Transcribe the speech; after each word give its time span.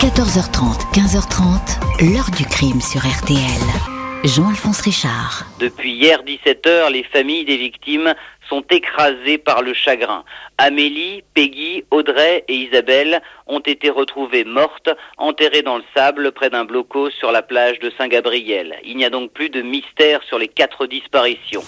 14h30, 0.00 0.94
15h30, 0.94 2.10
l'heure 2.10 2.30
du 2.34 2.46
crime 2.46 2.80
sur 2.80 3.02
RTL. 3.02 3.36
Jean-Alphonse 4.24 4.80
Richard. 4.80 5.44
Depuis 5.58 5.92
hier 5.92 6.22
17h, 6.22 6.90
les 6.90 7.04
familles 7.04 7.44
des 7.44 7.58
victimes 7.58 8.14
sont 8.48 8.64
écrasées 8.70 9.36
par 9.36 9.60
le 9.60 9.74
chagrin. 9.74 10.24
Amélie, 10.56 11.22
Peggy, 11.34 11.84
Audrey 11.90 12.46
et 12.48 12.54
Isabelle 12.54 13.20
ont 13.46 13.60
été 13.60 13.90
retrouvées 13.90 14.44
mortes, 14.44 14.88
enterrées 15.18 15.60
dans 15.60 15.76
le 15.76 15.84
sable 15.94 16.32
près 16.32 16.48
d'un 16.48 16.64
bloco 16.64 17.10
sur 17.10 17.30
la 17.30 17.42
plage 17.42 17.78
de 17.80 17.92
Saint-Gabriel. 17.98 18.76
Il 18.82 18.96
n'y 18.96 19.04
a 19.04 19.10
donc 19.10 19.32
plus 19.32 19.50
de 19.50 19.60
mystère 19.60 20.22
sur 20.22 20.38
les 20.38 20.48
quatre 20.48 20.86
disparitions. 20.86 21.62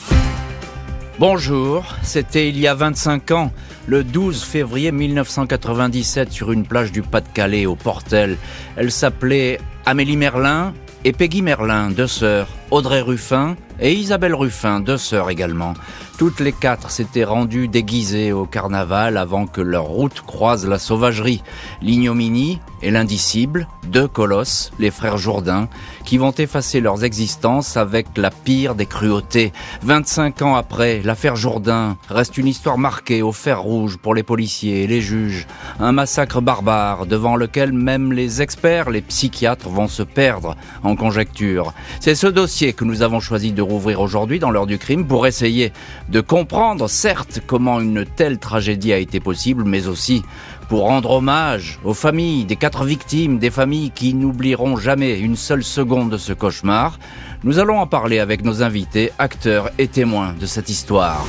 Bonjour, 1.24 1.84
c'était 2.02 2.48
il 2.48 2.58
y 2.58 2.66
a 2.66 2.74
25 2.74 3.30
ans, 3.30 3.52
le 3.86 4.02
12 4.02 4.42
février 4.42 4.90
1997, 4.90 6.32
sur 6.32 6.50
une 6.50 6.64
plage 6.64 6.90
du 6.90 7.02
Pas-de-Calais 7.02 7.64
au 7.64 7.76
Portel. 7.76 8.36
Elle 8.74 8.90
s'appelait 8.90 9.60
Amélie 9.86 10.16
Merlin 10.16 10.74
et 11.04 11.12
Peggy 11.12 11.40
Merlin, 11.40 11.90
deux 11.90 12.08
sœurs, 12.08 12.48
Audrey 12.72 13.02
Ruffin 13.02 13.54
et 13.78 13.92
Isabelle 13.92 14.34
Ruffin, 14.34 14.80
deux 14.80 14.96
sœurs 14.96 15.30
également. 15.30 15.74
Toutes 16.18 16.40
les 16.40 16.52
quatre 16.52 16.90
s'étaient 16.90 17.22
rendues 17.22 17.68
déguisées 17.68 18.32
au 18.32 18.44
carnaval 18.44 19.16
avant 19.16 19.46
que 19.46 19.60
leur 19.60 19.84
route 19.84 20.22
croise 20.22 20.66
la 20.66 20.80
sauvagerie. 20.80 21.44
L'ignominie 21.82 22.58
et 22.82 22.90
l'indicible, 22.90 23.68
deux 23.86 24.08
colosses, 24.08 24.72
les 24.78 24.90
frères 24.90 25.18
Jourdain, 25.18 25.68
qui 26.04 26.18
vont 26.18 26.32
effacer 26.32 26.80
leurs 26.80 27.04
existences 27.04 27.76
avec 27.76 28.06
la 28.16 28.30
pire 28.30 28.74
des 28.74 28.86
cruautés. 28.86 29.52
25 29.82 30.42
ans 30.42 30.56
après, 30.56 31.00
l'affaire 31.02 31.36
Jourdain 31.36 31.96
reste 32.08 32.38
une 32.38 32.48
histoire 32.48 32.78
marquée 32.78 33.22
au 33.22 33.32
fer 33.32 33.60
rouge 33.60 33.98
pour 33.98 34.14
les 34.14 34.22
policiers 34.22 34.82
et 34.82 34.86
les 34.86 35.00
juges. 35.00 35.46
Un 35.80 35.92
massacre 35.92 36.40
barbare 36.40 37.06
devant 37.06 37.36
lequel 37.36 37.72
même 37.72 38.12
les 38.12 38.42
experts, 38.42 38.90
les 38.90 39.00
psychiatres 39.00 39.68
vont 39.68 39.88
se 39.88 40.02
perdre 40.02 40.56
en 40.82 40.96
conjecture. 40.96 41.72
C'est 42.00 42.14
ce 42.14 42.26
dossier 42.26 42.72
que 42.72 42.84
nous 42.84 43.02
avons 43.02 43.20
choisi 43.20 43.52
de 43.52 43.62
rouvrir 43.62 44.00
aujourd'hui 44.00 44.38
dans 44.38 44.50
l'heure 44.50 44.66
du 44.66 44.78
crime 44.78 45.06
pour 45.06 45.26
essayer 45.26 45.72
de 46.08 46.20
comprendre, 46.20 46.88
certes, 46.88 47.40
comment 47.46 47.80
une 47.80 48.04
telle 48.04 48.38
tragédie 48.38 48.92
a 48.92 48.98
été 48.98 49.20
possible, 49.20 49.64
mais 49.64 49.86
aussi 49.86 50.22
pour 50.72 50.84
rendre 50.84 51.10
hommage 51.10 51.78
aux 51.84 51.92
familles 51.92 52.46
des 52.46 52.56
quatre 52.56 52.86
victimes, 52.86 53.38
des 53.38 53.50
familles 53.50 53.90
qui 53.90 54.14
n'oublieront 54.14 54.78
jamais 54.78 55.18
une 55.18 55.36
seule 55.36 55.62
seconde 55.62 56.08
de 56.08 56.16
ce 56.16 56.32
cauchemar. 56.32 56.98
Nous 57.44 57.58
allons 57.58 57.78
en 57.78 57.86
parler 57.86 58.20
avec 58.20 58.42
nos 58.42 58.62
invités, 58.62 59.12
acteurs 59.18 59.68
et 59.76 59.86
témoins 59.86 60.32
de 60.32 60.46
cette 60.46 60.70
histoire. 60.70 61.26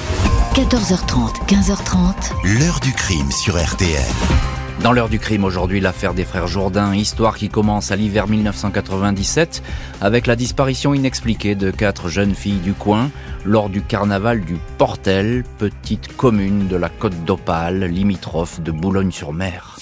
14h30, 0.53 1.45
15h30. 1.45 2.57
L'heure 2.57 2.79
du 2.79 2.93
crime 2.93 3.33
sur 3.33 3.61
RTL. 3.61 4.52
Dans 4.83 4.91
l'heure 4.91 5.07
du 5.07 5.17
crime 5.17 5.45
aujourd'hui, 5.45 5.79
l'affaire 5.79 6.13
des 6.13 6.25
frères 6.25 6.45
Jourdain, 6.45 6.93
histoire 6.93 7.37
qui 7.37 7.47
commence 7.47 7.91
à 7.91 7.95
l'hiver 7.95 8.27
1997 8.27 9.63
avec 10.01 10.27
la 10.27 10.35
disparition 10.35 10.93
inexpliquée 10.93 11.55
de 11.55 11.71
quatre 11.71 12.09
jeunes 12.09 12.35
filles 12.35 12.59
du 12.59 12.73
coin 12.73 13.09
lors 13.45 13.69
du 13.69 13.81
carnaval 13.81 14.41
du 14.41 14.57
Portel, 14.77 15.45
petite 15.57 16.17
commune 16.17 16.67
de 16.67 16.75
la 16.75 16.89
Côte 16.89 17.23
d'Opale, 17.23 17.85
limitrophe 17.85 18.59
de 18.59 18.73
Boulogne-sur-Mer. 18.73 19.77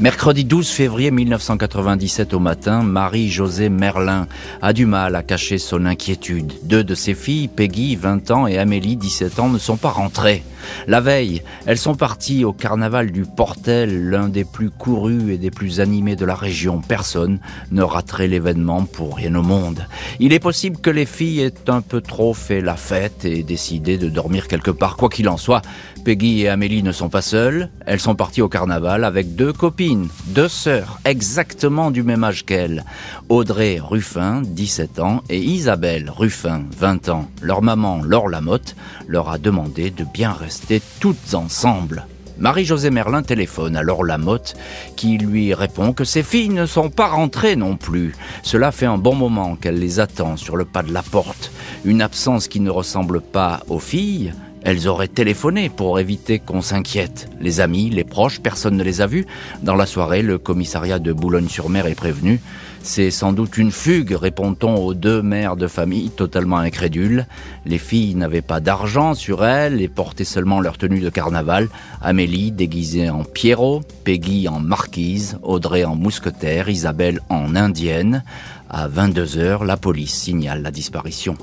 Mercredi 0.00 0.44
12 0.44 0.70
février 0.70 1.12
1997 1.12 2.34
au 2.34 2.40
matin, 2.40 2.82
Marie-Josée 2.82 3.68
Merlin 3.68 4.26
a 4.60 4.72
du 4.72 4.86
mal 4.86 5.14
à 5.14 5.22
cacher 5.22 5.56
son 5.56 5.86
inquiétude. 5.86 6.52
Deux 6.64 6.82
de 6.82 6.96
ses 6.96 7.14
filles, 7.14 7.46
Peggy, 7.46 7.94
20 7.94 8.32
ans, 8.32 8.46
et 8.48 8.58
Amélie, 8.58 8.96
17 8.96 9.38
ans, 9.38 9.48
ne 9.48 9.56
sont 9.56 9.76
pas 9.76 9.90
rentrées. 9.90 10.42
La 10.88 11.00
veille, 11.00 11.42
elles 11.66 11.78
sont 11.78 11.94
parties 11.94 12.44
au 12.44 12.52
carnaval 12.52 13.12
du 13.12 13.24
Portel, 13.24 14.10
l'un 14.10 14.28
des 14.28 14.44
plus 14.44 14.70
courus 14.70 15.30
et 15.30 15.38
des 15.38 15.52
plus 15.52 15.78
animés 15.78 16.16
de 16.16 16.24
la 16.24 16.34
région. 16.34 16.80
Personne 16.80 17.38
ne 17.70 17.82
raterait 17.82 18.26
l'événement 18.26 18.84
pour 18.84 19.16
rien 19.16 19.34
au 19.36 19.42
monde. 19.42 19.86
Il 20.18 20.32
est 20.32 20.40
possible 20.40 20.78
que 20.78 20.90
les 20.90 21.06
filles 21.06 21.40
aient 21.40 21.70
un 21.70 21.82
peu 21.82 22.00
trop 22.00 22.34
fait 22.34 22.60
la 22.60 22.76
fête 22.76 23.24
et 23.24 23.44
décidé 23.44 23.96
de 23.96 24.08
dormir 24.08 24.48
quelque 24.48 24.72
part. 24.72 24.96
Quoi 24.96 25.08
qu'il 25.08 25.28
en 25.28 25.36
soit, 25.36 25.62
Peggy 26.04 26.42
et 26.42 26.50
Amélie 26.50 26.82
ne 26.82 26.92
sont 26.92 27.08
pas 27.08 27.22
seules. 27.22 27.70
Elles 27.86 27.98
sont 27.98 28.14
parties 28.14 28.42
au 28.42 28.48
carnaval 28.48 29.04
avec 29.04 29.36
deux 29.36 29.54
copines, 29.54 30.08
deux 30.26 30.48
sœurs, 30.48 31.00
exactement 31.06 31.90
du 31.90 32.02
même 32.02 32.24
âge 32.24 32.44
qu'elles. 32.44 32.84
Audrey 33.30 33.78
Ruffin, 33.82 34.42
17 34.44 34.98
ans, 35.00 35.22
et 35.30 35.38
Isabelle 35.38 36.10
Ruffin, 36.14 36.64
20 36.76 37.08
ans. 37.08 37.30
Leur 37.40 37.62
maman, 37.62 38.02
Laure 38.02 38.28
Lamotte, 38.28 38.76
leur 39.08 39.30
a 39.30 39.38
demandé 39.38 39.90
de 39.90 40.04
bien 40.04 40.32
rester 40.32 40.82
toutes 41.00 41.32
ensemble. 41.32 42.06
Marie-Josée 42.36 42.90
Merlin 42.90 43.22
téléphone 43.22 43.76
alors 43.76 44.04
Lamotte 44.04 44.56
qui 44.96 45.16
lui 45.18 45.54
répond 45.54 45.92
que 45.92 46.04
ses 46.04 46.24
filles 46.24 46.48
ne 46.48 46.66
sont 46.66 46.90
pas 46.90 47.06
rentrées 47.06 47.56
non 47.56 47.76
plus. 47.76 48.14
Cela 48.42 48.72
fait 48.72 48.86
un 48.86 48.98
bon 48.98 49.14
moment 49.14 49.56
qu'elle 49.56 49.78
les 49.78 50.00
attend 50.00 50.36
sur 50.36 50.56
le 50.56 50.64
pas 50.64 50.82
de 50.82 50.92
la 50.92 51.02
porte. 51.02 51.52
Une 51.84 52.02
absence 52.02 52.48
qui 52.48 52.60
ne 52.60 52.70
ressemble 52.70 53.20
pas 53.20 53.60
aux 53.68 53.78
filles, 53.78 54.34
elles 54.64 54.88
auraient 54.88 55.08
téléphoné 55.08 55.68
pour 55.68 56.00
éviter 56.00 56.38
qu'on 56.38 56.62
s'inquiète. 56.62 57.28
Les 57.40 57.60
amis, 57.60 57.90
les 57.90 58.04
proches, 58.04 58.40
personne 58.40 58.76
ne 58.76 58.82
les 58.82 59.02
a 59.02 59.06
vus. 59.06 59.26
Dans 59.62 59.76
la 59.76 59.86
soirée, 59.86 60.22
le 60.22 60.38
commissariat 60.38 60.98
de 60.98 61.12
Boulogne-sur-Mer 61.12 61.86
est 61.86 61.94
prévenu. 61.94 62.40
C'est 62.82 63.10
sans 63.10 63.32
doute 63.32 63.56
une 63.56 63.70
fugue, 63.70 64.12
répond-on 64.12 64.76
aux 64.76 64.92
deux 64.92 65.22
mères 65.22 65.56
de 65.56 65.66
famille 65.66 66.10
totalement 66.10 66.58
incrédules. 66.58 67.26
Les 67.64 67.78
filles 67.78 68.14
n'avaient 68.14 68.42
pas 68.42 68.60
d'argent 68.60 69.14
sur 69.14 69.44
elles 69.44 69.80
et 69.80 69.88
portaient 69.88 70.24
seulement 70.24 70.60
leur 70.60 70.76
tenue 70.76 71.00
de 71.00 71.08
carnaval. 71.08 71.68
Amélie 72.02 72.52
déguisée 72.52 73.08
en 73.08 73.24
Pierrot, 73.24 73.82
Peggy 74.04 74.48
en 74.48 74.60
marquise, 74.60 75.38
Audrey 75.42 75.84
en 75.84 75.94
mousquetaire, 75.94 76.68
Isabelle 76.68 77.20
en 77.30 77.56
indienne. 77.56 78.22
À 78.68 78.88
22 78.88 79.38
heures, 79.38 79.64
la 79.64 79.76
police 79.78 80.12
signale 80.12 80.62
la 80.62 80.70
disparition. 80.70 81.36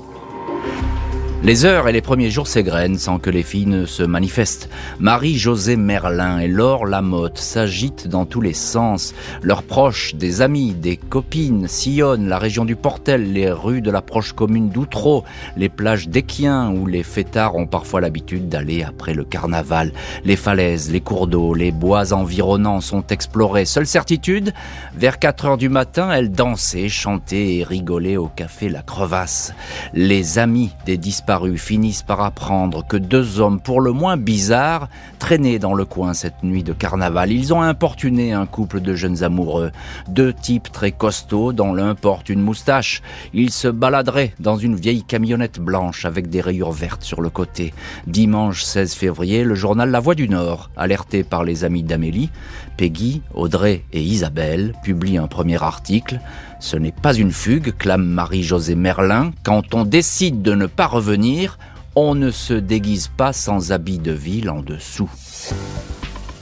Les 1.44 1.64
heures 1.64 1.88
et 1.88 1.92
les 1.92 2.02
premiers 2.02 2.30
jours 2.30 2.46
s'égrènent 2.46 2.98
sans 2.98 3.18
que 3.18 3.28
les 3.28 3.42
filles 3.42 3.66
ne 3.66 3.84
se 3.84 4.04
manifestent. 4.04 4.70
Marie-Josée 5.00 5.74
Merlin 5.74 6.38
et 6.38 6.46
Laure 6.46 6.86
Lamotte 6.86 7.38
s'agitent 7.38 8.06
dans 8.06 8.26
tous 8.26 8.40
les 8.40 8.52
sens. 8.52 9.12
Leurs 9.42 9.64
proches, 9.64 10.14
des 10.14 10.40
amis, 10.40 10.72
des 10.72 10.96
copines 10.96 11.66
sillonnent 11.66 12.28
la 12.28 12.38
région 12.38 12.64
du 12.64 12.76
Portel, 12.76 13.32
les 13.32 13.50
rues 13.50 13.80
de 13.80 13.90
la 13.90 14.02
proche 14.02 14.34
commune 14.34 14.68
d'Outreau, 14.68 15.24
les 15.56 15.68
plages 15.68 16.08
d'Équien 16.08 16.70
où 16.70 16.86
les 16.86 17.02
fêtards 17.02 17.56
ont 17.56 17.66
parfois 17.66 18.00
l'habitude 18.00 18.48
d'aller 18.48 18.84
après 18.84 19.12
le 19.12 19.24
carnaval. 19.24 19.92
Les 20.24 20.36
falaises, 20.36 20.92
les 20.92 21.00
cours 21.00 21.26
d'eau, 21.26 21.54
les 21.54 21.72
bois 21.72 22.12
environnants 22.12 22.80
sont 22.80 23.04
explorés. 23.08 23.64
Seule 23.64 23.88
certitude, 23.88 24.52
vers 24.94 25.18
4 25.18 25.46
heures 25.46 25.58
du 25.58 25.68
matin, 25.68 26.12
elles 26.12 26.30
dansaient, 26.30 26.88
chantaient 26.88 27.56
et 27.56 27.64
rigolaient 27.64 28.16
au 28.16 28.28
café 28.28 28.68
La 28.68 28.82
Crevasse. 28.82 29.54
Les 29.92 30.38
amis 30.38 30.70
des 30.86 30.98
disparus 30.98 31.31
finissent 31.56 32.02
par 32.02 32.20
apprendre 32.20 32.86
que 32.86 32.96
deux 32.96 33.40
hommes 33.40 33.60
pour 33.60 33.80
le 33.80 33.92
moins 33.92 34.16
bizarres 34.16 34.88
traînaient 35.18 35.58
dans 35.58 35.74
le 35.74 35.84
coin 35.84 36.14
cette 36.14 36.42
nuit 36.42 36.62
de 36.62 36.72
carnaval. 36.72 37.32
Ils 37.32 37.54
ont 37.54 37.62
importuné 37.62 38.32
un 38.32 38.46
couple 38.46 38.80
de 38.80 38.94
jeunes 38.94 39.22
amoureux, 39.22 39.70
deux 40.08 40.32
types 40.32 40.70
très 40.70 40.92
costauds 40.92 41.52
dont 41.52 41.72
l'un 41.72 41.94
porte 41.94 42.28
une 42.28 42.42
moustache. 42.42 43.02
Ils 43.32 43.50
se 43.50 43.68
baladeraient 43.68 44.34
dans 44.40 44.56
une 44.56 44.76
vieille 44.76 45.04
camionnette 45.04 45.60
blanche 45.60 46.04
avec 46.04 46.28
des 46.28 46.40
rayures 46.40 46.72
vertes 46.72 47.02
sur 47.02 47.20
le 47.20 47.30
côté. 47.30 47.72
Dimanche 48.06 48.62
16 48.62 48.94
février, 48.94 49.44
le 49.44 49.54
journal 49.54 49.90
La 49.90 50.00
Voix 50.00 50.14
du 50.14 50.28
Nord, 50.28 50.70
alerté 50.76 51.24
par 51.24 51.44
les 51.44 51.64
amis 51.64 51.82
d'Amélie, 51.82 52.30
Peggy, 52.76 53.22
Audrey 53.34 53.84
et 53.92 54.02
Isabelle, 54.02 54.74
publie 54.82 55.18
un 55.18 55.28
premier 55.28 55.62
article. 55.62 56.20
Ce 56.62 56.76
n'est 56.76 56.92
pas 56.92 57.12
une 57.12 57.32
fugue, 57.32 57.76
clame 57.76 58.04
Marie-Josée 58.04 58.76
Merlin. 58.76 59.32
Quand 59.42 59.74
on 59.74 59.84
décide 59.84 60.42
de 60.42 60.54
ne 60.54 60.66
pas 60.66 60.86
revenir, 60.86 61.58
on 61.96 62.14
ne 62.14 62.30
se 62.30 62.54
déguise 62.54 63.08
pas 63.08 63.32
sans 63.32 63.72
habit 63.72 63.98
de 63.98 64.12
ville 64.12 64.48
en 64.48 64.62
dessous. 64.62 65.10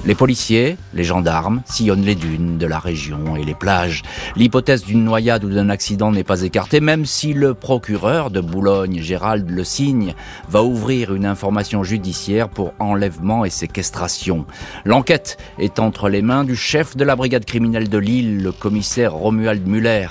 Les 0.06 0.14
policiers, 0.14 0.78
les 0.94 1.04
gendarmes 1.04 1.60
sillonnent 1.66 2.06
les 2.06 2.14
dunes 2.14 2.56
de 2.56 2.66
la 2.66 2.78
région 2.78 3.36
et 3.36 3.44
les 3.44 3.54
plages. 3.54 4.00
L'hypothèse 4.34 4.82
d'une 4.82 5.04
noyade 5.04 5.44
ou 5.44 5.50
d'un 5.50 5.68
accident 5.68 6.10
n'est 6.10 6.24
pas 6.24 6.40
écartée, 6.40 6.80
même 6.80 7.04
si 7.04 7.34
le 7.34 7.52
procureur 7.52 8.30
de 8.30 8.40
Boulogne, 8.40 9.02
Gérald 9.02 9.50
Le 9.50 9.62
Signe, 9.62 10.14
va 10.48 10.62
ouvrir 10.62 11.14
une 11.14 11.26
information 11.26 11.84
judiciaire 11.84 12.48
pour 12.48 12.72
enlèvement 12.78 13.44
et 13.44 13.50
séquestration. 13.50 14.46
L'enquête 14.86 15.36
est 15.58 15.78
entre 15.78 16.08
les 16.08 16.22
mains 16.22 16.44
du 16.44 16.56
chef 16.56 16.96
de 16.96 17.04
la 17.04 17.14
brigade 17.14 17.44
criminelle 17.44 17.90
de 17.90 17.98
Lille, 17.98 18.42
le 18.42 18.52
commissaire 18.52 19.12
Romuald 19.12 19.68
Muller. 19.68 20.06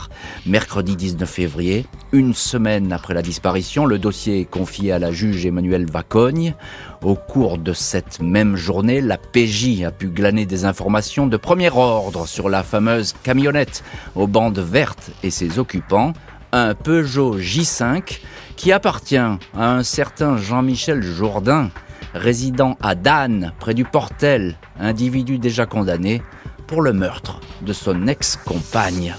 Mercredi 0.46 0.96
19 0.96 1.28
février, 1.28 1.88
une 2.12 2.36
semaine 2.36 2.94
après 2.94 3.16
la 3.16 3.24
disparition, 3.24 3.88
le 3.88 3.98
dossier 3.98 4.42
est 4.42 4.46
confié 4.46 4.92
à 4.92 5.00
la 5.00 5.12
juge 5.12 5.48
Emmanuelle 5.48 5.90
Vacogne. 5.90 6.54
Au 7.02 7.16
cours 7.16 7.58
de 7.58 7.72
cette 7.72 8.20
même 8.20 8.58
journée, 8.58 9.00
la 9.00 9.18
PJ 9.18 9.84
a 9.84 9.92
pu 9.92 10.08
glaner 10.08 10.46
des 10.46 10.66
informations 10.66 11.28
de 11.28 11.38
premier 11.38 11.70
ordre 11.70 12.28
sur 12.28 12.50
la 12.50 12.62
fameuse 12.62 13.14
camionnette 13.24 13.86
aux 14.16 14.28
bandes 14.28 14.60
vertes 14.60 15.12
et 15.24 15.30
ses 15.30 15.60
occupants, 15.60 16.12
un 16.52 16.76
Peugeot 16.76 17.40
J5 17.40 18.20
qui 18.58 18.74
appartient 18.74 19.16
à 19.16 19.40
un 19.56 19.84
certain 19.84 20.36
Jean-Michel 20.36 21.02
Jourdain, 21.02 21.70
résident 22.14 22.78
à 22.82 22.96
Dan, 22.96 23.54
près 23.60 23.74
du 23.74 23.86
Portel, 23.86 24.58
individu 24.78 25.38
déjà 25.40 25.66
condamné 25.66 26.22
pour 26.68 26.82
le 26.82 26.92
meurtre 26.92 27.40
de 27.62 27.72
son 27.72 28.08
ex-compagne. 28.08 29.16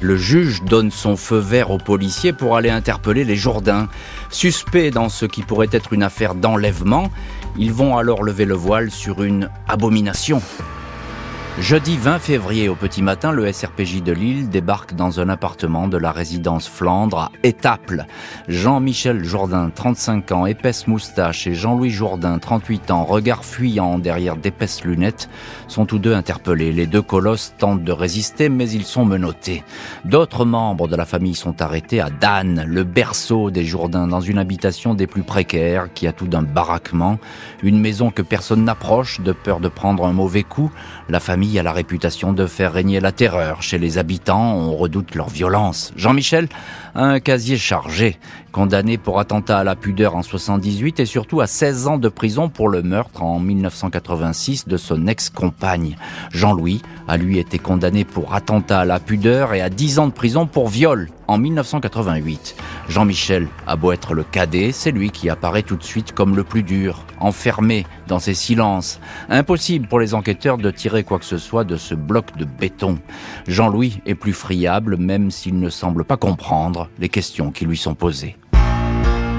Le 0.00 0.16
juge 0.16 0.62
donne 0.62 0.90
son 0.90 1.16
feu 1.16 1.38
vert 1.38 1.70
aux 1.70 1.78
policiers 1.78 2.34
pour 2.34 2.56
aller 2.56 2.68
interpeller 2.68 3.24
les 3.24 3.36
Jourdains. 3.36 3.88
Suspects 4.30 4.90
dans 4.90 5.08
ce 5.08 5.24
qui 5.24 5.42
pourrait 5.42 5.68
être 5.72 5.94
une 5.94 6.02
affaire 6.02 6.34
d'enlèvement, 6.34 7.10
ils 7.56 7.72
vont 7.72 7.96
alors 7.96 8.22
lever 8.22 8.44
le 8.44 8.54
voile 8.54 8.90
sur 8.90 9.22
une 9.22 9.48
abomination. 9.68 10.42
Jeudi 11.58 11.96
20 11.96 12.18
février 12.18 12.68
au 12.68 12.74
petit 12.74 13.00
matin, 13.00 13.32
le 13.32 13.50
SRPJ 13.50 14.02
de 14.02 14.12
Lille 14.12 14.50
débarque 14.50 14.94
dans 14.94 15.20
un 15.20 15.30
appartement 15.30 15.88
de 15.88 15.96
la 15.96 16.12
résidence 16.12 16.68
Flandre 16.68 17.18
à 17.18 17.32
Étaples. 17.44 18.04
Jean-Michel 18.46 19.24
Jourdain, 19.24 19.70
35 19.74 20.32
ans, 20.32 20.44
épaisse 20.44 20.86
moustache, 20.86 21.46
et 21.46 21.54
Jean-Louis 21.54 21.88
Jourdain, 21.88 22.38
38 22.38 22.90
ans, 22.90 23.04
regard 23.04 23.42
fuyant 23.42 23.98
derrière 23.98 24.36
d'épaisses 24.36 24.84
lunettes, 24.84 25.30
sont 25.66 25.86
tous 25.86 25.98
deux 25.98 26.14
interpellés. 26.14 26.72
Les 26.72 26.86
deux 26.86 27.00
colosses 27.00 27.54
tentent 27.56 27.82
de 27.82 27.92
résister, 27.92 28.50
mais 28.50 28.68
ils 28.68 28.84
sont 28.84 29.06
menottés. 29.06 29.64
D'autres 30.04 30.44
membres 30.44 30.88
de 30.88 30.94
la 30.94 31.06
famille 31.06 31.34
sont 31.34 31.62
arrêtés 31.62 32.02
à 32.02 32.10
Dan, 32.10 32.64
le 32.68 32.84
berceau 32.84 33.50
des 33.50 33.64
Jourdains, 33.64 34.06
dans 34.06 34.20
une 34.20 34.38
habitation 34.38 34.92
des 34.92 35.06
plus 35.06 35.22
précaires, 35.22 35.88
qui 35.94 36.06
a 36.06 36.12
tout 36.12 36.28
d'un 36.28 36.42
baraquement, 36.42 37.18
une 37.62 37.80
maison 37.80 38.10
que 38.10 38.22
personne 38.22 38.62
n'approche 38.62 39.22
de 39.22 39.32
peur 39.32 39.58
de 39.58 39.68
prendre 39.68 40.04
un 40.04 40.12
mauvais 40.12 40.42
coup. 40.42 40.70
La 41.08 41.18
a 41.58 41.62
la 41.62 41.72
réputation 41.72 42.32
de 42.32 42.46
faire 42.46 42.72
régner 42.72 43.00
la 43.00 43.12
terreur. 43.12 43.62
Chez 43.62 43.78
les 43.78 43.98
habitants, 43.98 44.54
on 44.54 44.76
redoute 44.76 45.14
leur 45.14 45.28
violence. 45.28 45.92
Jean-Michel 45.96 46.48
a 46.94 47.04
un 47.04 47.20
casier 47.20 47.56
chargé, 47.56 48.18
condamné 48.52 48.98
pour 48.98 49.20
attentat 49.20 49.58
à 49.58 49.64
la 49.64 49.76
pudeur 49.76 50.16
en 50.16 50.22
78 50.22 51.00
et 51.00 51.06
surtout 51.06 51.40
à 51.40 51.46
16 51.46 51.86
ans 51.88 51.98
de 51.98 52.08
prison 52.08 52.48
pour 52.48 52.68
le 52.68 52.82
meurtre 52.82 53.22
en 53.22 53.38
1986 53.38 54.66
de 54.66 54.76
son 54.76 55.06
ex-compagne. 55.06 55.96
Jean-Louis 56.32 56.82
a 57.06 57.16
lui 57.16 57.38
été 57.38 57.58
condamné 57.58 58.04
pour 58.04 58.34
attentat 58.34 58.80
à 58.80 58.84
la 58.84 58.98
pudeur 58.98 59.54
et 59.54 59.60
à 59.60 59.70
10 59.70 59.98
ans 60.00 60.06
de 60.06 60.12
prison 60.12 60.46
pour 60.46 60.68
viol 60.68 61.08
en 61.28 61.38
1988. 61.38 62.56
Jean-Michel 62.88 63.48
a 63.66 63.76
beau 63.76 63.92
être 63.92 64.14
le 64.14 64.24
cadet, 64.24 64.72
c'est 64.72 64.90
lui 64.90 65.10
qui 65.10 65.28
apparaît 65.30 65.62
tout 65.62 65.76
de 65.76 65.84
suite 65.84 66.12
comme 66.12 66.34
le 66.36 66.44
plus 66.44 66.62
dur, 66.62 67.04
enfermé 67.20 67.86
dans 68.06 68.18
ses 68.18 68.34
silences. 68.34 69.00
Impossible 69.28 69.88
pour 69.88 70.00
les 70.00 70.14
enquêteurs 70.14 70.58
de 70.58 70.70
tirer 70.70 71.04
quoi 71.04 71.18
que 71.18 71.24
ce 71.24 71.38
soit 71.38 71.64
de 71.64 71.76
ce 71.76 71.94
bloc 71.94 72.36
de 72.36 72.44
béton. 72.44 72.98
Jean-Louis 73.46 74.00
est 74.06 74.14
plus 74.14 74.32
friable, 74.32 74.96
même 74.96 75.30
s'il 75.30 75.58
ne 75.58 75.70
semble 75.70 76.04
pas 76.04 76.16
comprendre 76.16 76.88
les 76.98 77.08
questions 77.08 77.50
qui 77.50 77.64
lui 77.64 77.76
sont 77.76 77.94
posées. 77.94 78.36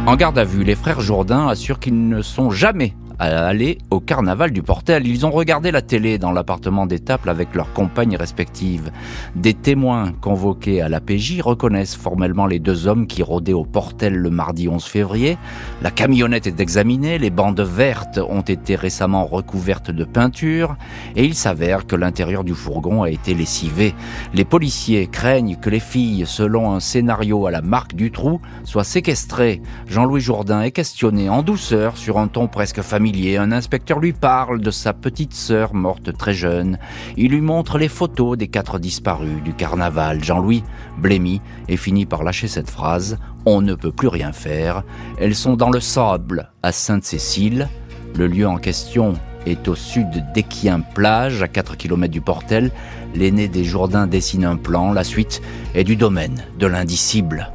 En 0.05 0.15
garde 0.15 0.37
à 0.37 0.43
vue, 0.43 0.63
les 0.63 0.75
frères 0.75 1.01
Jourdain 1.01 1.47
assurent 1.47 1.79
qu'ils 1.79 2.07
ne 2.07 2.21
sont 2.21 2.49
jamais 2.49 2.93
à 3.19 3.47
aller 3.47 3.79
au 3.89 3.99
carnaval 3.99 4.51
du 4.51 4.61
Portel. 4.61 5.07
Ils 5.07 5.25
ont 5.25 5.31
regardé 5.31 5.71
la 5.71 5.81
télé 5.81 6.17
dans 6.17 6.31
l'appartement 6.31 6.85
d'Étaples 6.85 7.29
avec 7.29 7.55
leurs 7.55 7.73
compagnes 7.73 8.15
respectives. 8.15 8.91
Des 9.35 9.53
témoins 9.53 10.11
convoqués 10.21 10.81
à 10.81 10.89
la 10.89 10.99
PJ 10.99 11.41
reconnaissent 11.41 11.95
formellement 11.95 12.45
les 12.45 12.59
deux 12.59 12.87
hommes 12.87 13.07
qui 13.07 13.23
rôdaient 13.23 13.53
au 13.53 13.65
Portel 13.65 14.13
le 14.13 14.29
mardi 14.29 14.67
11 14.67 14.83
février. 14.83 15.37
La 15.81 15.91
camionnette 15.91 16.47
est 16.47 16.59
examinée, 16.59 17.17
les 17.17 17.29
bandes 17.29 17.59
vertes 17.59 18.19
ont 18.29 18.41
été 18.41 18.75
récemment 18.75 19.25
recouvertes 19.25 19.91
de 19.91 20.03
peinture 20.03 20.75
et 21.15 21.25
il 21.25 21.33
s'avère 21.33 21.87
que 21.87 21.95
l'intérieur 21.95 22.43
du 22.43 22.53
fourgon 22.53 23.03
a 23.03 23.09
été 23.09 23.33
lessivé. 23.33 23.95
Les 24.33 24.45
policiers 24.45 25.07
craignent 25.07 25.55
que 25.55 25.69
les 25.69 25.79
filles, 25.79 26.25
selon 26.27 26.71
un 26.71 26.79
scénario 26.79 27.47
à 27.47 27.51
la 27.51 27.61
marque 27.61 27.95
du 27.95 28.11
trou, 28.11 28.41
soient 28.63 28.83
séquestrées. 28.83 29.61
Jean-Louis 29.87 30.21
Jourdain 30.21 30.61
est 30.61 30.71
questionné 30.71 31.29
en 31.29 31.41
douceur 31.41 31.97
sur 31.97 32.19
un 32.19 32.27
ton 32.27 32.47
presque 32.47 32.81
familier 32.81 33.06
un 33.37 33.51
inspecteur 33.51 33.99
lui 33.99 34.13
parle 34.13 34.59
de 34.61 34.71
sa 34.71 34.93
petite 34.93 35.33
sœur 35.33 35.73
morte 35.73 36.15
très 36.17 36.33
jeune. 36.33 36.77
Il 37.15 37.31
lui 37.31 37.41
montre 37.41 37.77
les 37.77 37.87
photos 37.87 38.37
des 38.37 38.47
quatre 38.47 38.79
disparus 38.79 39.41
du 39.43 39.53
carnaval. 39.53 40.23
Jean-Louis 40.23 40.63
blêmi 40.97 41.41
et 41.69 41.77
finit 41.77 42.05
par 42.05 42.23
lâcher 42.23 42.47
cette 42.47 42.69
phrase 42.69 43.17
On 43.45 43.61
ne 43.61 43.75
peut 43.75 43.91
plus 43.91 44.07
rien 44.07 44.33
faire. 44.33 44.83
Elles 45.19 45.35
sont 45.35 45.55
dans 45.55 45.69
le 45.69 45.79
sable 45.79 46.51
à 46.63 46.71
Sainte-Cécile. 46.71 47.69
Le 48.15 48.27
lieu 48.27 48.47
en 48.47 48.57
question 48.57 49.13
est 49.45 49.67
au 49.67 49.75
sud 49.75 50.25
d'Equien 50.33 50.81
plage, 50.81 51.41
à 51.41 51.47
4 51.47 51.77
km 51.77 52.11
du 52.11 52.21
Portel. 52.21 52.71
L'aîné 53.15 53.47
des 53.47 53.63
Jourdains 53.63 54.07
dessine 54.07 54.43
un 54.43 54.57
plan. 54.57 54.91
La 54.91 55.03
suite 55.03 55.41
est 55.75 55.85
du 55.85 55.95
domaine 55.95 56.43
de 56.59 56.67
l'indicible. 56.67 57.51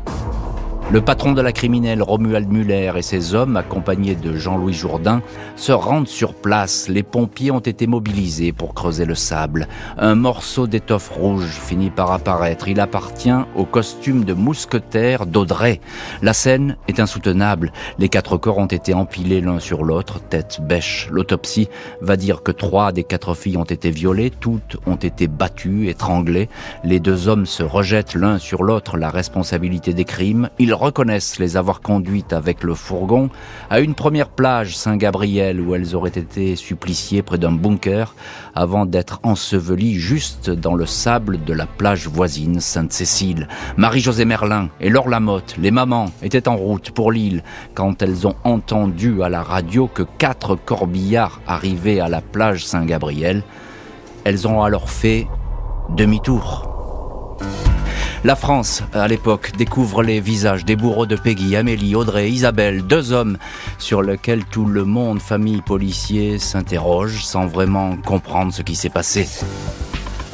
Le 0.91 1.01
patron 1.01 1.33
de 1.33 1.41
la 1.41 1.53
criminelle 1.53 2.03
Romuald 2.03 2.53
Muller 2.53 2.93
et 2.97 3.03
ses 3.03 3.35
hommes, 3.35 3.57
accompagnés 3.57 4.15
de 4.15 4.35
Jean-Louis 4.35 4.75
Jourdain, 4.75 5.23
se 5.57 5.73
rendent 5.73 6.09
sur 6.09 6.35
place. 6.35 6.87
Les 6.91 7.03
pompiers 7.03 7.51
ont 7.51 7.61
été 7.61 7.87
mobilisés 7.87 8.53
pour 8.53 8.75
creuser 8.75 9.07
le 9.07 9.15
sable. 9.15 9.69
Un 9.97 10.15
morceau 10.17 10.67
d'étoffe 10.67 11.09
rouge 11.09 11.49
finit 11.49 11.89
par 11.89 12.13
apparaître. 12.13 12.69
Il 12.69 12.79
appartient 12.79 13.33
au 13.57 13.65
costume 13.65 14.25
de 14.25 14.35
mousquetaire 14.35 15.25
d'Audrey. 15.25 15.81
La 16.21 16.35
scène 16.35 16.77
est 16.89 17.01
insoutenable. 17.01 17.73
Les 17.99 18.11
quatre 18.11 18.37
corps 18.37 18.59
ont 18.59 18.67
été 18.67 18.93
empilés 18.93 19.41
l'un 19.41 19.61
sur 19.61 19.85
l'autre, 19.85 20.21
tête 20.21 20.61
bêche. 20.61 21.09
L'autopsie 21.11 21.71
va 22.03 22.17
dire 22.17 22.43
que 22.43 22.53
trois 22.53 22.93
des 22.93 23.05
quatre 23.05 23.35
filles 23.35 23.57
ont 23.57 23.65
été 23.65 23.91
violées, 23.91 24.31
toutes 24.31 24.77
ont 24.85 24.97
été 24.97 25.27
battues, 25.27 25.89
étranglées. 25.89 26.51
Les 26.85 27.01
deux 27.01 27.29
hommes 27.29 27.47
se 27.47 27.63
rejettent 27.63 28.15
l'un 28.15 28.39
sur 28.39 28.63
l'autre 28.63 28.99
la 28.99 29.09
responsabilité 29.09 29.95
des 29.95 30.05
crimes. 30.05 30.51
Reconnaissent 30.75 31.39
les 31.39 31.57
avoir 31.57 31.81
conduites 31.81 32.33
avec 32.33 32.63
le 32.63 32.75
fourgon 32.75 33.31
à 33.71 33.81
une 33.81 33.95
première 33.95 34.29
plage 34.29 34.77
Saint-Gabriel 34.77 35.61
où 35.61 35.75
elles 35.75 35.95
auraient 35.95 36.11
été 36.11 36.57
suppliciées 36.57 37.23
près 37.23 37.39
d'un 37.39 37.53
bunker 37.53 38.15
avant 38.55 38.87
d'être 38.87 39.21
ensevelies 39.23 39.95
juste 39.95 40.51
dans 40.51 40.75
le 40.75 40.87
sable 40.87 41.43
de 41.45 41.53
la 41.53 41.67
plage 41.67 42.09
voisine 42.09 42.61
Sainte-Cécile. 42.61 43.49
Marie-Josée 43.77 44.25
Merlin 44.25 44.69
et 44.81 44.89
Laure 44.89 45.09
Lamotte, 45.09 45.57
les 45.59 45.71
mamans, 45.71 46.11
étaient 46.23 46.49
en 46.49 46.57
route 46.57 46.91
pour 46.91 47.13
l'île 47.13 47.43
quand 47.75 48.03
elles 48.03 48.27
ont 48.27 48.37
entendu 48.45 49.23
à 49.23 49.29
la 49.29 49.43
radio 49.43 49.87
que 49.87 50.03
quatre 50.03 50.57
corbillards 50.57 51.41
arrivaient 51.47 52.01
à 52.01 52.09
la 52.09 52.21
plage 52.21 52.67
Saint-Gabriel. 52.67 53.43
Elles 54.25 54.47
ont 54.47 54.63
alors 54.63 54.91
fait 54.91 55.27
demi-tour. 55.91 56.72
La 58.25 58.37
France, 58.37 58.85
à 58.93 59.09
l'époque, 59.09 59.51
découvre 59.59 60.05
les 60.05 60.21
visages 60.21 60.65
des 60.65 60.77
bourreaux 60.77 61.07
de 61.07 61.17
Peggy, 61.17 61.57
Amélie, 61.57 61.97
Audrey, 61.97 62.31
Isabelle, 62.31 62.83
deux 62.83 63.11
hommes 63.11 63.37
sur 63.79 64.01
lesquels 64.01 64.45
tout 64.45 64.65
le 64.65 64.85
monde, 64.85 65.21
famille, 65.21 65.61
policier, 65.61 66.39
s'interroge 66.39 67.25
sans 67.25 67.47
vraiment 67.47 67.97
comprendre 67.97 68.53
ce 68.53 68.63
qui 68.63 68.77
s'est 68.77 68.91
passé. 68.91 69.27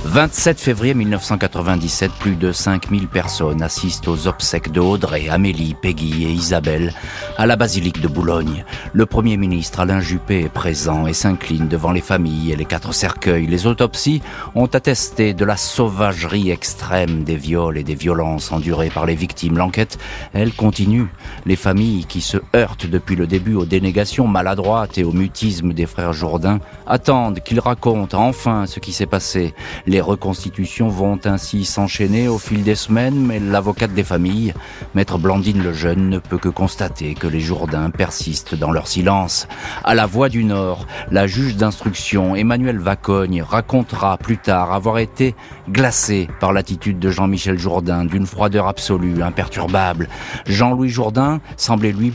27 0.05 0.61
février 0.61 0.95
1997, 0.95 2.13
plus 2.13 2.37
de 2.37 2.53
5000 2.53 3.09
personnes 3.09 3.63
assistent 3.63 4.09
aux 4.09 4.29
obsèques 4.29 4.71
de 4.71 4.81
Audrey, 4.81 5.29
Amélie, 5.29 5.75
Peggy 5.75 6.25
et 6.25 6.31
Isabelle 6.31 6.95
à 7.37 7.47
la 7.47 7.57
basilique 7.57 8.01
de 8.01 8.09
Boulogne. 8.09 8.65
Le 8.93 9.07
Premier 9.07 9.37
ministre 9.37 9.81
Alain 9.81 10.01
Juppé 10.01 10.45
est 10.45 10.49
présent 10.49 11.07
et 11.07 11.13
s'incline 11.13 11.67
devant 11.69 11.91
les 11.91 12.01
familles 12.01 12.53
et 12.53 12.57
les 12.57 12.65
quatre 12.65 12.95
cercueils. 12.95 13.47
Les 13.47 13.67
autopsies 13.67 14.23
ont 14.55 14.67
attesté 14.67 15.35
de 15.35 15.45
la 15.45 15.57
sauvagerie 15.57 16.51
extrême 16.51 17.25
des 17.25 17.37
viols 17.37 17.77
et 17.77 17.85
des 17.85 17.97
violences 17.97 18.53
endurées 18.53 18.91
par 18.91 19.05
les 19.05 19.17
victimes. 19.17 19.59
L'enquête, 19.59 19.99
elle, 20.33 20.53
continue. 20.53 21.09
Les 21.45 21.57
familles 21.57 22.07
qui 22.07 22.21
se 22.21 22.39
heurtent 22.55 22.87
depuis 22.87 23.17
le 23.17 23.27
début 23.27 23.55
aux 23.55 23.67
dénégations 23.67 24.29
maladroites 24.29 24.97
et 24.97 25.05
au 25.05 25.13
mutisme 25.13 25.73
des 25.73 25.87
frères 25.87 26.13
Jourdain 26.13 26.61
attendent 26.87 27.41
qu'ils 27.41 27.61
racontent 27.61 28.19
enfin 28.27 28.67
ce 28.67 28.79
qui 28.79 28.93
s'est 28.93 29.07
passé. 29.07 29.55
Les 29.89 30.03
reconstitutions 30.03 30.89
vont 30.89 31.19
ainsi 31.25 31.65
s'enchaîner 31.65 32.29
au 32.29 32.37
fil 32.37 32.63
des 32.63 32.75
semaines, 32.75 33.25
mais 33.25 33.41
l'avocate 33.41 33.95
des 33.95 34.05
familles, 34.05 34.53
maître 34.95 35.17
Blandine 35.17 35.63
le 35.63 35.73
Jeune, 35.73 36.11
ne 36.11 36.19
peut 36.19 36.37
que 36.37 36.51
constater 36.51 37.15
que 37.15 37.27
les 37.27 37.41
Jourdains 37.41 37.89
persistent 37.89 38.55
dans 38.55 38.71
leur 38.71 38.87
silence. 38.87 39.49
À 39.85 39.95
la 39.95 40.05
Voix 40.05 40.29
du 40.29 40.45
Nord, 40.45 40.87
la 41.11 41.27
juge 41.27 41.57
d'instruction, 41.57 42.37
Emmanuel 42.37 42.79
Vacogne, 42.79 43.41
racontera 43.41 44.19
plus 44.19 44.37
tard 44.37 44.75
avoir 44.75 44.99
été 44.99 45.35
glacée 45.71 46.29
par 46.39 46.53
l'attitude 46.53 46.99
de 46.99 47.09
Jean-Michel 47.09 47.59
Jourdain, 47.59 48.05
d'une 48.05 48.27
froideur 48.27 48.69
absolue, 48.69 49.23
imperturbable. 49.23 50.11
Jean-Louis 50.47 50.91
Jourdain 50.91 51.41
semblait 51.57 51.93
lui 51.93 52.13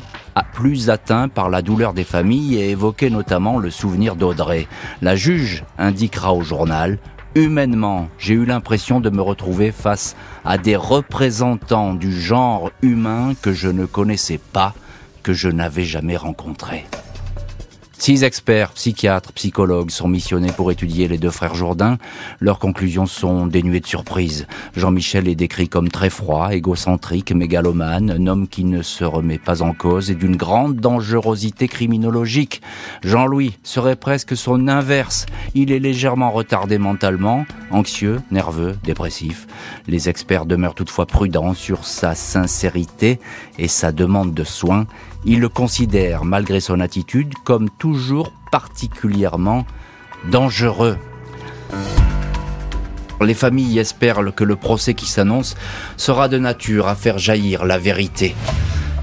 plus 0.54 0.92
atteint 0.92 1.28
par 1.28 1.50
la 1.50 1.64
douleur 1.64 1.94
des 1.94 2.04
familles 2.04 2.58
et 2.58 2.70
évoquait 2.70 3.10
notamment 3.10 3.58
le 3.58 3.72
souvenir 3.72 4.16
d'Audrey. 4.16 4.68
La 5.02 5.16
juge 5.16 5.64
indiquera 5.80 6.34
au 6.34 6.44
journal 6.44 7.00
humainement, 7.36 8.08
j'ai 8.18 8.34
eu 8.34 8.46
l'impression 8.46 9.00
de 9.00 9.10
me 9.10 9.22
retrouver 9.22 9.72
face 9.72 10.16
à 10.46 10.58
des 10.58 10.76
représentants 10.76 11.94
du 11.94 12.12
genre 12.12 12.72
humain 12.82 13.34
que 13.42 13.54
je 13.54 13.70
ne 13.70 13.86
connaissais 13.86 14.40
pas, 14.40 14.74
que 15.24 15.34
je 15.34 15.50
n'avais 15.50 15.86
jamais 15.86 16.18
rencontré. 16.18 16.86
Six 18.04 18.26
experts, 18.26 18.74
psychiatres, 18.74 19.32
psychologues 19.32 19.90
sont 19.90 20.10
missionnés 20.10 20.52
pour 20.52 20.72
étudier 20.72 21.08
les 21.08 21.18
deux 21.18 21.30
frères 21.30 21.56
Jourdain. 21.56 21.98
Leurs 22.42 22.60
conclusions 22.60 23.06
sont 23.06 23.48
dénuées 23.48 23.80
de 23.80 23.88
surprise. 23.88 24.46
Jean-Michel 24.76 25.30
est 25.30 25.36
décrit 25.36 25.70
comme 25.70 25.88
très 25.88 26.10
froid, 26.10 26.50
égocentrique, 26.54 27.32
mégalomane, 27.32 28.12
un 28.12 28.28
homme 28.28 28.50
qui 28.50 28.66
ne 28.66 28.82
se 28.82 29.06
remet 29.06 29.38
pas 29.38 29.62
en 29.62 29.72
cause 29.72 30.12
et 30.12 30.16
d'une 30.16 30.36
grande 30.36 30.76
dangerosité 30.76 31.70
criminologique. 31.70 32.62
Jean-Louis 33.06 33.58
serait 33.64 33.96
presque 33.96 34.36
son 34.36 34.68
inverse. 34.68 35.26
Il 35.56 35.72
est 35.72 35.80
légèrement 35.80 36.32
retardé 36.32 36.80
mentalement, 36.80 37.46
anxieux, 37.72 38.20
nerveux, 38.32 38.76
dépressif. 38.84 39.48
Les 39.88 40.10
experts 40.10 40.46
demeurent 40.46 40.76
toutefois 40.76 41.06
prudents 41.06 41.54
sur 41.54 41.86
sa 41.86 42.16
sincérité 42.16 43.22
et 43.58 43.70
sa 43.70 43.94
demande 43.94 44.34
de 44.34 44.44
soins. 44.44 44.88
Il 45.26 45.40
le 45.40 45.50
considère, 45.50 46.26
malgré 46.26 46.60
son 46.60 46.80
attitude, 46.80 47.34
comme 47.44 47.70
toujours 47.70 48.32
particulièrement 48.52 49.66
dangereux. 50.30 50.98
Les 53.22 53.34
familles 53.34 53.80
espèrent 53.80 54.36
que 54.36 54.44
le 54.44 54.56
procès 54.56 54.94
qui 54.94 55.06
s'annonce 55.06 55.56
sera 55.96 56.28
de 56.28 56.38
nature 56.38 56.88
à 56.88 56.96
faire 56.96 57.18
jaillir 57.18 57.64
la 57.66 57.78
vérité. 57.78 58.36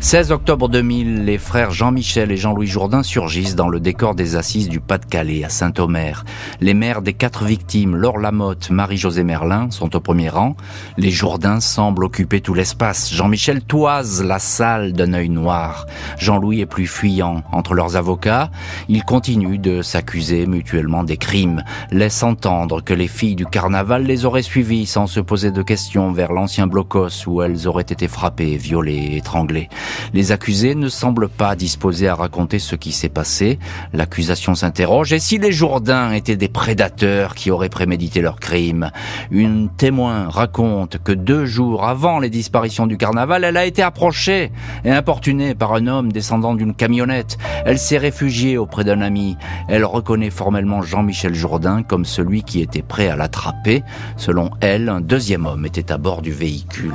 16 0.02 0.32
octobre 0.32 0.70
2000, 0.70 1.26
les 1.26 1.36
frères 1.36 1.72
Jean-Michel 1.72 2.32
et 2.32 2.38
Jean-Louis 2.38 2.66
Jourdain 2.66 3.02
surgissent 3.02 3.54
dans 3.54 3.68
le 3.68 3.80
décor 3.80 4.14
des 4.14 4.34
assises 4.34 4.70
du 4.70 4.80
Pas-de-Calais 4.80 5.44
à 5.44 5.50
Saint-Omer. 5.50 6.24
Les 6.62 6.72
mères 6.72 7.02
des 7.02 7.12
quatre 7.12 7.44
victimes, 7.44 7.94
Laure 7.94 8.16
Lamotte, 8.16 8.70
Marie-Josée 8.70 9.24
Merlin, 9.24 9.70
sont 9.70 9.94
au 9.94 10.00
premier 10.00 10.30
rang. 10.30 10.56
Les 10.96 11.10
Jourdain 11.10 11.60
semblent 11.60 12.04
occuper 12.04 12.40
tout 12.40 12.54
l'espace. 12.54 13.12
Jean-Michel 13.12 13.62
toise 13.62 14.24
la 14.24 14.38
salle 14.38 14.94
d'un 14.94 15.12
œil 15.12 15.28
noir. 15.28 15.86
Jean-Louis 16.16 16.60
est 16.60 16.66
plus 16.66 16.86
fuyant. 16.86 17.42
Entre 17.52 17.74
leurs 17.74 17.96
avocats, 17.96 18.50
ils 18.88 19.04
continuent 19.04 19.60
de 19.60 19.82
s'accuser 19.82 20.46
mutuellement 20.46 21.04
des 21.04 21.18
crimes, 21.18 21.62
laissent 21.90 22.22
entendre 22.22 22.80
que 22.82 22.94
les 22.94 23.08
filles 23.08 23.36
du 23.36 23.44
carnaval 23.44 24.04
les 24.04 24.24
auraient 24.24 24.40
suivis 24.40 24.86
sans 24.86 25.06
se 25.06 25.20
poser 25.20 25.50
de 25.50 25.62
questions 25.62 26.10
vers 26.10 26.32
l'ancien 26.32 26.66
blocos 26.66 27.26
où 27.26 27.42
elles 27.42 27.68
auraient 27.68 27.82
été 27.82 28.08
frappées, 28.08 28.56
violées, 28.56 29.16
étranglées. 29.16 29.68
Les 30.14 30.32
accusés 30.32 30.74
ne 30.74 30.88
semblent 30.88 31.28
pas 31.28 31.56
disposés 31.56 32.08
à 32.08 32.14
raconter 32.14 32.58
ce 32.58 32.76
qui 32.76 32.92
s'est 32.92 33.08
passé. 33.08 33.58
L'accusation 33.92 34.54
s'interroge. 34.54 35.12
Et 35.12 35.18
si 35.18 35.38
les 35.38 35.52
Jourdains 35.52 36.12
étaient 36.12 36.36
des 36.36 36.48
prédateurs 36.48 37.34
qui 37.34 37.50
auraient 37.50 37.68
prémédité 37.68 38.20
leur 38.20 38.40
crime 38.40 38.90
Une 39.30 39.68
témoin 39.68 40.28
raconte 40.28 40.98
que 41.02 41.12
deux 41.12 41.46
jours 41.46 41.86
avant 41.86 42.18
les 42.18 42.30
disparitions 42.30 42.86
du 42.86 42.96
carnaval, 42.96 43.44
elle 43.44 43.56
a 43.56 43.66
été 43.66 43.82
approchée 43.82 44.52
et 44.84 44.90
importunée 44.90 45.54
par 45.54 45.74
un 45.74 45.86
homme 45.86 46.12
descendant 46.12 46.54
d'une 46.54 46.74
camionnette. 46.74 47.38
Elle 47.64 47.78
s'est 47.78 47.98
réfugiée 47.98 48.58
auprès 48.58 48.84
d'un 48.84 49.00
ami. 49.00 49.36
Elle 49.68 49.84
reconnaît 49.84 50.30
formellement 50.30 50.82
Jean-Michel 50.82 51.34
Jourdain 51.34 51.82
comme 51.82 52.04
celui 52.04 52.42
qui 52.42 52.60
était 52.60 52.82
prêt 52.82 53.08
à 53.08 53.16
l'attraper. 53.16 53.82
Selon 54.16 54.50
elle, 54.60 54.88
un 54.88 55.00
deuxième 55.00 55.46
homme 55.46 55.66
était 55.66 55.92
à 55.92 55.98
bord 55.98 56.22
du 56.22 56.32
véhicule. 56.32 56.94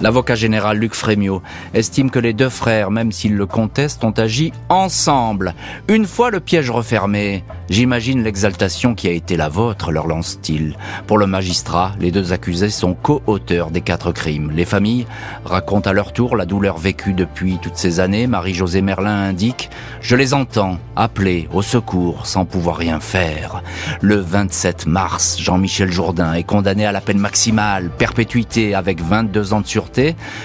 L'avocat 0.00 0.34
général 0.34 0.78
Luc 0.78 0.94
Frémiot 0.94 1.42
estime 1.72 2.10
que 2.10 2.18
les 2.18 2.32
deux 2.32 2.48
frères, 2.48 2.90
même 2.90 3.12
s'ils 3.12 3.36
le 3.36 3.46
contestent, 3.46 4.04
ont 4.04 4.10
agi 4.10 4.52
ensemble. 4.68 5.54
Une 5.88 6.06
fois 6.06 6.30
le 6.30 6.40
piège 6.40 6.70
refermé, 6.70 7.44
j'imagine 7.70 8.22
l'exaltation 8.22 8.94
qui 8.94 9.08
a 9.08 9.12
été 9.12 9.36
la 9.36 9.48
vôtre, 9.48 9.92
leur 9.92 10.06
lance-t-il. 10.06 10.76
Pour 11.06 11.18
le 11.18 11.26
magistrat, 11.26 11.92
les 12.00 12.10
deux 12.10 12.32
accusés 12.32 12.70
sont 12.70 12.94
co-auteurs 12.94 13.70
des 13.70 13.80
quatre 13.80 14.12
crimes. 14.12 14.50
Les 14.54 14.64
familles 14.64 15.06
racontent 15.44 15.88
à 15.88 15.92
leur 15.92 16.12
tour 16.12 16.36
la 16.36 16.46
douleur 16.46 16.76
vécue 16.78 17.12
depuis 17.12 17.58
toutes 17.62 17.76
ces 17.76 18.00
années. 18.00 18.26
Marie-Josée 18.26 18.82
Merlin 18.82 19.28
indique 19.28 19.70
«Je 20.00 20.16
les 20.16 20.34
entends 20.34 20.78
appeler 20.96 21.48
au 21.52 21.62
secours 21.62 22.26
sans 22.26 22.44
pouvoir 22.44 22.76
rien 22.76 23.00
faire». 23.00 23.62
Le 24.00 24.16
27 24.16 24.86
mars, 24.86 25.38
Jean-Michel 25.38 25.92
Jourdain 25.92 26.34
est 26.34 26.42
condamné 26.42 26.84
à 26.84 26.92
la 26.92 27.00
peine 27.00 27.18
maximale, 27.18 27.90
perpétuité 27.96 28.74
avec 28.74 29.00
22 29.00 29.54
ans 29.54 29.60
de 29.60 29.66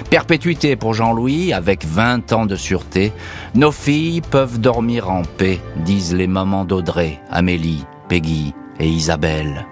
Perpétuité 0.10 0.75
pour 0.75 0.93
Jean-Louis 0.93 1.53
avec 1.53 1.86
20 1.86 2.34
ans 2.34 2.46
de 2.46 2.55
sûreté. 2.55 3.12
Nos 3.55 3.72
filles 3.72 4.22
peuvent 4.22 4.60
dormir 4.60 5.10
en 5.10 5.24
paix, 5.24 5.60
disent 5.77 6.13
les 6.13 6.27
mamans 6.27 6.65
d'Audrey, 6.65 7.19
Amélie, 7.29 7.86
Peggy 8.08 8.53
et 8.79 8.88
Isabelle. 8.88 9.65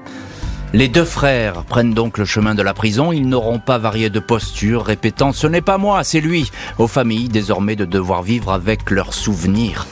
Les 0.73 0.89
deux 0.89 1.05
frères 1.05 1.63
prennent 1.63 1.93
donc 1.93 2.17
le 2.17 2.25
chemin 2.25 2.53
de 2.53 2.61
la 2.61 2.73
prison, 2.73 3.13
ils 3.13 3.27
n'auront 3.27 3.59
pas 3.59 3.77
varié 3.77 4.09
de 4.09 4.19
posture, 4.19 4.83
répétant⁇ 4.83 5.29
Ce 5.33 5.47
n'est 5.47 5.61
pas 5.61 5.77
moi, 5.77 6.03
c'est 6.03 6.19
lui⁇ 6.19 6.43
aux 6.77 6.87
familles 6.87 7.29
désormais 7.29 7.77
de 7.77 7.85
devoir 7.85 8.21
vivre 8.21 8.51
avec 8.51 8.91
leurs 8.91 9.13
souvenirs. 9.13 9.87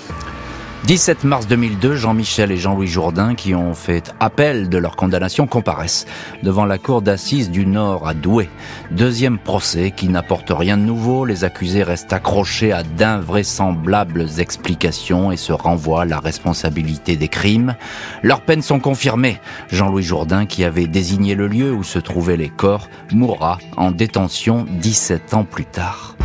17 0.86 1.24
mars 1.24 1.48
2002, 1.48 1.96
Jean-Michel 1.96 2.51
et 2.51 2.58
Jean-Louis 2.58 2.86
Jourdain, 2.86 3.34
qui 3.34 3.56
ont 3.56 3.74
fait 3.74 4.13
appel 4.20 4.70
de 4.70 4.77
leur 4.77 4.96
condamnation, 4.96 5.48
comparaissent 5.48 6.06
devant 6.44 6.65
la 6.65 6.77
cour 6.77 7.01
d'assises 7.01 7.50
du 7.50 7.65
Nord 7.65 8.08
à 8.08 8.13
Douai. 8.13 8.50
Deuxième 8.92 9.39
procès 9.39 9.89
qui 9.89 10.10
n'apporte 10.10 10.51
rien 10.51 10.77
de 10.77 10.84
nouveau. 10.84 11.25
Les 11.25 11.44
accusés 11.44 11.82
restent 11.82 12.13
accrochés 12.13 12.72
à 12.72 12.84
d'invraisemblables 12.84 14.27
explications 14.38 15.32
et 15.32 15.38
se 15.38 15.54
renvoient 15.54 16.04
à 16.04 16.06
la 16.06 16.20
responsabilité 16.20 17.15
des 17.15 17.30
crimes. 17.30 17.74
Leurs 18.22 18.42
peines 18.42 18.62
sont 18.62 18.80
confirmées. 18.80 19.42
Jean-Louis 19.72 20.04
Jourdain, 20.04 20.46
qui 20.46 20.63
avait 20.63 20.86
désigné 20.86 21.34
le 21.34 21.48
lieu 21.48 21.74
où 21.74 21.84
se 21.84 21.98
trouvaient 21.98 22.38
les 22.38 22.50
corps, 22.50 22.89
mourra 23.12 23.58
en 23.75 23.89
détention 23.89 24.68
17 24.70 25.34
ans 25.34 25.46
plus 25.46 25.65
tard. 25.65 26.15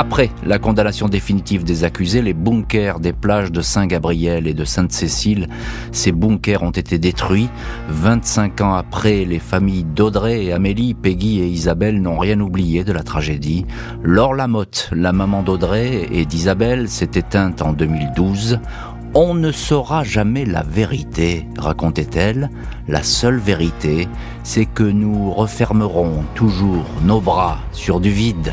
Après 0.00 0.30
la 0.44 0.60
condamnation 0.60 1.08
définitive 1.08 1.64
des 1.64 1.82
accusés, 1.82 2.22
les 2.22 2.32
bunkers 2.32 3.00
des 3.00 3.12
plages 3.12 3.50
de 3.50 3.60
Saint-Gabriel 3.60 4.46
et 4.46 4.54
de 4.54 4.64
Sainte-Cécile, 4.64 5.48
ces 5.90 6.12
bunkers 6.12 6.62
ont 6.62 6.70
été 6.70 7.00
détruits. 7.00 7.48
25 7.88 8.60
ans 8.60 8.74
après, 8.74 9.24
les 9.24 9.40
familles 9.40 9.82
d'Audrey 9.82 10.44
et 10.44 10.52
Amélie, 10.52 10.94
Peggy 10.94 11.40
et 11.40 11.48
Isabelle 11.48 12.00
n'ont 12.00 12.16
rien 12.16 12.38
oublié 12.38 12.84
de 12.84 12.92
la 12.92 13.02
tragédie. 13.02 13.66
Laure 14.04 14.34
Lamotte, 14.34 14.88
la 14.92 15.12
maman 15.12 15.42
d'Audrey 15.42 16.06
et 16.12 16.26
d'Isabelle, 16.26 16.88
s'est 16.88 17.10
éteinte 17.16 17.60
en 17.60 17.72
2012. 17.72 18.60
On 19.14 19.34
ne 19.34 19.50
saura 19.50 20.04
jamais 20.04 20.44
la 20.44 20.62
vérité, 20.62 21.48
racontait-elle. 21.58 22.50
La 22.86 23.02
seule 23.02 23.38
vérité, 23.38 24.06
c'est 24.44 24.66
que 24.66 24.84
nous 24.84 25.32
refermerons 25.32 26.22
toujours 26.36 26.86
nos 27.02 27.20
bras 27.20 27.58
sur 27.72 27.98
du 27.98 28.10
vide. 28.10 28.52